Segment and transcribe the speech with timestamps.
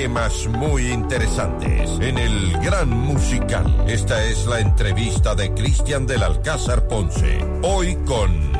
[0.00, 3.84] temas muy interesantes en el Gran Musical.
[3.86, 7.44] Esta es la entrevista de Cristian del Alcázar Ponce.
[7.62, 8.50] Hoy con...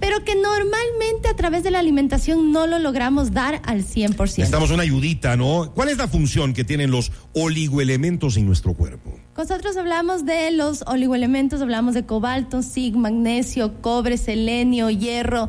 [0.00, 4.16] pero que normalmente a través de la alimentación no lo logramos dar al 100%.
[4.16, 5.70] Necesitamos una ayudita, ¿no?
[5.74, 9.12] ¿Cuál es la función que tienen los oligoelementos en nuestro cuerpo?
[9.36, 15.48] Nosotros hablamos de los oligoelementos, hablamos de cobalto, zinc, magnesio, cobre, selenio, hierro.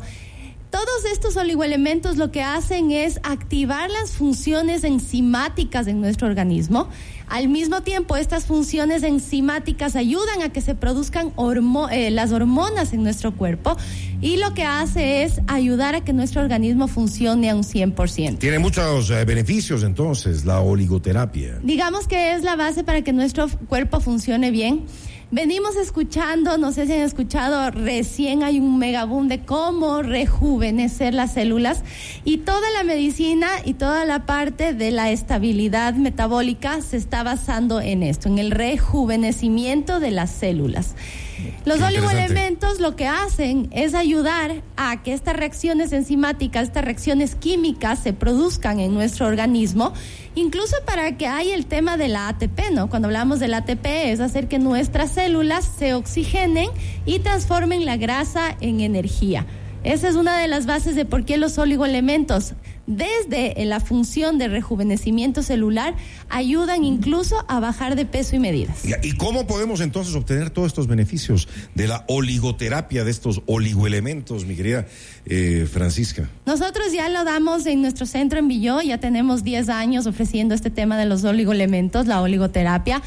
[0.74, 6.88] Todos estos oligoelementos lo que hacen es activar las funciones enzimáticas en nuestro organismo
[7.28, 11.32] al mismo tiempo, estas funciones enzimáticas ayudan a que se produzcan
[11.90, 13.76] eh, las hormonas en nuestro cuerpo
[14.20, 18.38] y lo que hace es ayudar a que nuestro organismo funcione a un 100%.
[18.38, 21.60] Tiene muchos eh, beneficios entonces la oligoterapia.
[21.62, 24.84] Digamos que es la base para que nuestro cuerpo funcione bien.
[25.30, 31.32] Venimos escuchando, no sé si han escuchado, recién hay un megaboom de cómo rejuvenecer las
[31.32, 31.82] células
[32.24, 37.80] y toda la medicina y toda la parte de la estabilidad metabólica se está basando
[37.80, 40.94] en esto, en el rejuvenecimiento de las células.
[41.64, 48.00] Los oligoelementos lo que hacen es ayudar a que estas reacciones enzimáticas, estas reacciones químicas
[48.00, 49.94] se produzcan en nuestro organismo,
[50.34, 52.90] incluso para que haya el tema de la ATP, ¿no?
[52.90, 56.68] Cuando hablamos del ATP es hacer que nuestras células se oxigenen
[57.06, 59.46] y transformen la grasa en energía.
[59.84, 62.54] Esa es una de las bases de por qué los oligoelementos
[62.86, 65.94] desde la función de rejuvenecimiento celular
[66.30, 68.78] ayudan incluso a bajar de peso y medidas.
[69.02, 74.56] ¿Y cómo podemos entonces obtener todos estos beneficios de la oligoterapia, de estos oligoelementos, mi
[74.56, 74.86] querida
[75.26, 76.30] eh, Francisca?
[76.46, 80.70] Nosotros ya lo damos en nuestro centro en Villó, ya tenemos 10 años ofreciendo este
[80.70, 83.02] tema de los oligoelementos, la oligoterapia.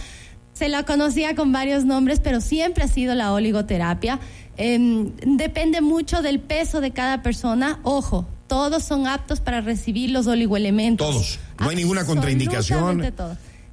[0.58, 4.20] Se la conocía con varios nombres, pero siempre ha sido la oligoterapia.
[4.58, 7.80] Em, depende mucho del peso de cada persona.
[7.84, 11.08] Ojo, todos son aptos para recibir los oligoelementos.
[11.08, 11.40] Todos.
[11.60, 13.14] No hay ninguna contraindicación.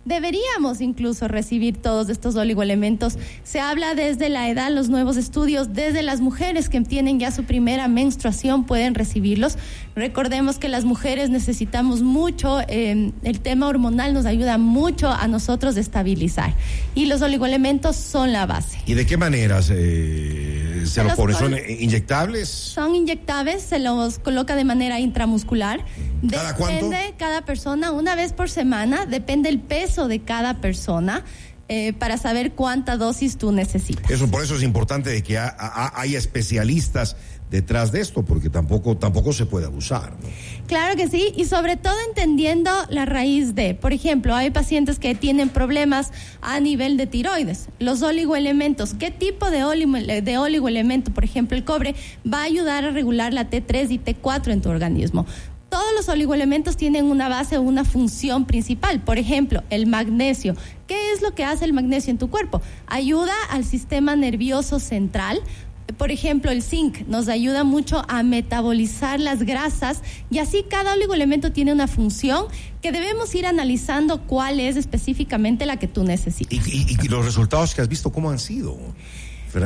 [0.05, 3.17] Deberíamos incluso recibir todos estos oligoelementos.
[3.43, 7.45] Se habla desde la edad, los nuevos estudios, desde las mujeres que tienen ya su
[7.45, 9.56] primera menstruación pueden recibirlos.
[9.97, 15.75] Recordemos que las mujeres necesitamos mucho, em, el tema hormonal nos ayuda mucho a nosotros
[15.75, 16.53] de estabilizar.
[16.95, 18.79] Y los oligoelementos son la base.
[18.87, 21.33] ¿Y de qué manera se, se, los pone?
[21.33, 22.49] ¿Son inyectables?
[22.49, 25.85] Son inyectables, se los coloca de manera intramuscular.
[26.31, 27.16] ¿Cada Depende cuánto?
[27.19, 31.25] cada persona, una vez por semana, depende el peso de cada persona.
[31.69, 34.11] eh, para saber cuánta dosis tú necesitas.
[34.11, 37.16] Eso, por eso es importante de que haya especialistas
[37.50, 40.12] detrás de esto, porque tampoco, tampoco se puede abusar.
[40.66, 45.14] Claro que sí, y sobre todo entendiendo la raíz de, por ejemplo, hay pacientes que
[45.14, 46.12] tienen problemas
[46.43, 51.94] a nivel de tiroides, los oligoelementos, ¿qué tipo de, de oligoelemento, por ejemplo, el cobre,
[52.31, 55.25] va a ayudar a regular la T3 y T4 en tu organismo?
[55.85, 59.03] Todos los oligoelementos tienen una base o una función principal.
[59.03, 60.57] Por ejemplo, el magnesio.
[60.87, 62.63] ¿Qué es lo que hace el magnesio en tu cuerpo?
[62.87, 65.43] Ayuda al sistema nervioso central
[65.99, 70.01] por ejemplo, el zinc nos ayuda mucho a metabolizar las grasas
[70.31, 72.47] y así cada oligoelemento tiene una función
[72.81, 76.67] que debemos ir analizando cuál es específicamente la que tú necesitas.
[76.67, 78.79] ¿Y, los resultados que has visto cómo han sido?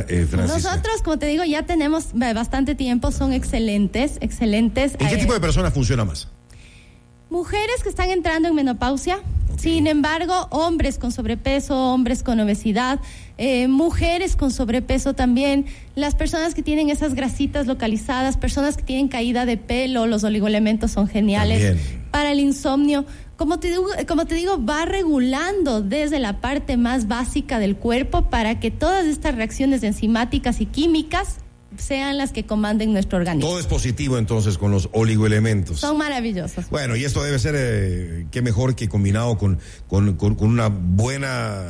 [0.09, 4.97] Eh, Nosotros, como te digo, ya tenemos bastante tiempo, son excelentes, excelentes.
[4.99, 6.29] ¿En qué tipo de persona funciona más?
[7.31, 9.21] Mujeres que están entrando en menopausia,
[9.59, 13.01] sin embargo, hombres con sobrepeso, hombres con obesidad,
[13.39, 19.09] eh, mujeres con sobrepeso también, las personas que tienen esas grasitas localizadas, personas que tienen
[19.09, 21.77] caída de pelo, los oligoelementos son geniales.
[22.13, 23.05] Para el insomnio,
[23.39, 28.23] como te, digo, como te digo, va regulando desde la parte más básica del cuerpo
[28.23, 31.37] para que todas estas reacciones enzimáticas y químicas
[31.77, 33.49] sean las que comanden nuestro organismo.
[33.49, 35.79] Todo es positivo entonces con los oligoelementos.
[35.79, 36.69] Son maravillosos.
[36.69, 41.63] Bueno, y esto debe ser, eh, qué mejor que combinado con, con, con una buena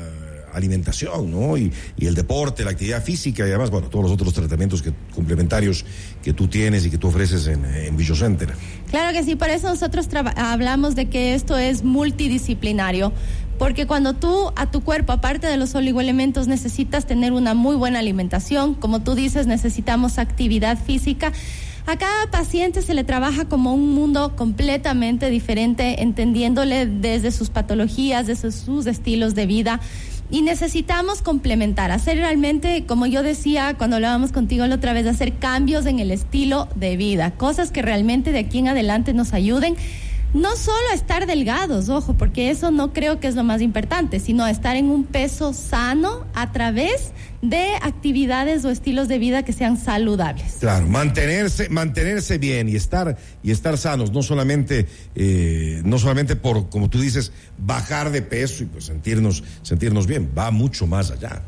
[0.58, 1.56] alimentación, ¿no?
[1.56, 5.84] Y, el deporte, la actividad física y además, bueno, todos los otros tratamientos que, complementarios
[6.22, 8.54] que tú tienes y que tú ofreces en, en Center.
[8.90, 13.12] Claro que sí, por eso nosotros hablamos de que esto es multidisciplinario.
[13.58, 17.98] Porque cuando tú a tu cuerpo, aparte de los oligoelementos, necesitas tener una muy buena
[17.98, 21.32] alimentación, como tú dices, necesitamos actividad física.
[21.86, 28.26] A cada paciente se le trabaja como un mundo completamente diferente, entendiéndole desde sus patologías,
[28.26, 29.80] desde sus estilos de vida
[30.30, 35.34] y necesitamos complementar, hacer realmente, como yo decía cuando hablábamos contigo la otra vez, hacer
[35.34, 39.76] cambios en el estilo de vida, cosas que realmente de aquí en adelante nos ayuden
[40.34, 44.46] no solo estar delgados, ojo, porque eso no creo que es lo más importante, sino
[44.46, 49.78] estar en un peso sano a través de actividades o estilos de vida que sean
[49.78, 50.56] saludables.
[50.60, 56.68] Claro, mantenerse, mantenerse bien y estar y estar sanos, no solamente, eh, no solamente por,
[56.68, 61.42] como tú dices, bajar de peso y pues sentirnos, sentirnos bien, va mucho más allá.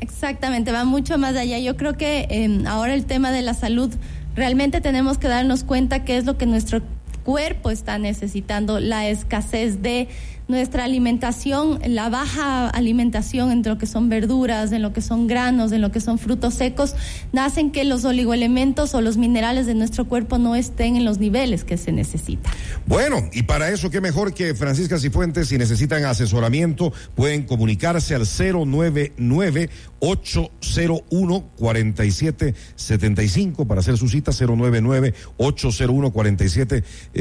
[0.00, 1.58] Exactamente, va mucho más allá.
[1.58, 3.92] Yo creo que em, ahora el tema de la salud
[4.36, 6.82] realmente tenemos que darnos cuenta qué es lo que nuestro
[7.24, 10.08] cuerpo está necesitando, la escasez de
[10.46, 15.72] nuestra alimentación, la baja alimentación entre lo que son verduras, en lo que son granos,
[15.72, 16.94] en lo que son frutos secos,
[17.34, 21.64] hacen que los oligoelementos o los minerales de nuestro cuerpo no estén en los niveles
[21.64, 22.50] que se necesita.
[22.86, 28.26] Bueno, y para eso, qué mejor que Francisca Cifuentes, si necesitan asesoramiento, pueden comunicarse al
[28.26, 37.13] 099 801 4775 para hacer su cita 099 801 4775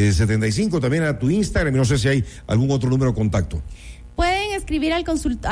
[0.82, 3.62] también a tu Instagram no sé si hay algún otro número contacto?
[4.16, 5.04] Pueden escribir al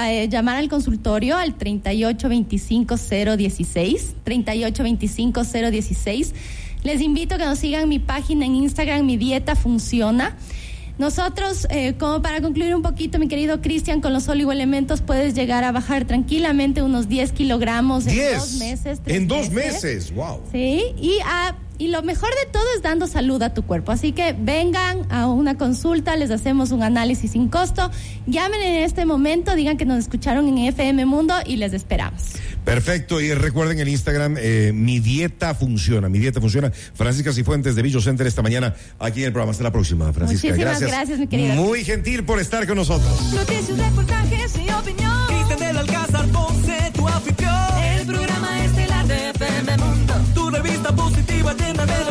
[0.05, 6.31] eh, llamar al consultorio al 3825-016, 3825-016.
[6.83, 10.38] Les invito a que nos sigan mi página en Instagram, mi dieta funciona.
[10.97, 15.63] Nosotros, eh, como para concluir un poquito, mi querido Cristian, con los oligoelementos puedes llegar
[15.63, 19.01] a bajar tranquilamente unos 10 kilogramos en dos meses.
[19.07, 20.13] En dos meses.
[20.13, 20.39] wow.
[20.51, 23.92] Sí, y a y lo mejor de todo es dando salud a tu cuerpo.
[23.92, 27.89] Así que vengan a una consulta, les hacemos un análisis sin costo.
[28.28, 32.33] Llamen en este momento, digan que nos escucharon en FM Mundo y les esperamos.
[32.63, 36.69] Perfecto, y recuerden el Instagram, eh, mi dieta funciona, mi dieta funciona.
[36.69, 39.50] Francisca Cifuentes de Villo Center esta mañana aquí en el programa.
[39.50, 40.50] Hasta la próxima, Francisca.
[40.50, 40.91] Muchísimas gracias.
[40.91, 41.55] gracias, mi querida.
[41.55, 43.34] Muy gentil por estar con nosotros.
[43.34, 45.27] Noticias, reportajes y opinión.
[45.29, 47.84] Cristian del Alcázar Ponce, tu afición.
[47.84, 48.71] El programa estelar
[51.53, 52.11] de FM Mundo.